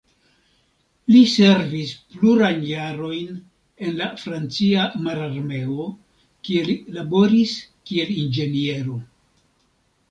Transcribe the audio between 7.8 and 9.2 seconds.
kiel inĝeniero.